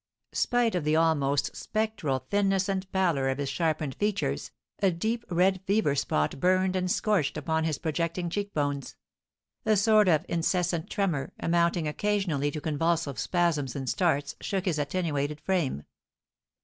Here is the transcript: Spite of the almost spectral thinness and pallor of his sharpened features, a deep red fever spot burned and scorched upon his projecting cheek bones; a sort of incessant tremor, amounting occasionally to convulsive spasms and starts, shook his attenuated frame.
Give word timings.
Spite 0.33 0.73
of 0.73 0.83
the 0.83 0.95
almost 0.95 1.55
spectral 1.55 2.17
thinness 2.31 2.67
and 2.67 2.91
pallor 2.91 3.29
of 3.29 3.37
his 3.37 3.49
sharpened 3.49 3.93
features, 3.93 4.49
a 4.79 4.89
deep 4.89 5.23
red 5.29 5.61
fever 5.67 5.93
spot 5.93 6.39
burned 6.39 6.75
and 6.75 6.89
scorched 6.89 7.37
upon 7.37 7.65
his 7.65 7.77
projecting 7.77 8.27
cheek 8.27 8.51
bones; 8.51 8.95
a 9.63 9.77
sort 9.77 10.07
of 10.07 10.25
incessant 10.27 10.89
tremor, 10.89 11.33
amounting 11.39 11.87
occasionally 11.87 12.49
to 12.49 12.59
convulsive 12.59 13.19
spasms 13.19 13.75
and 13.75 13.87
starts, 13.91 14.35
shook 14.41 14.65
his 14.65 14.79
attenuated 14.79 15.39
frame. 15.39 15.83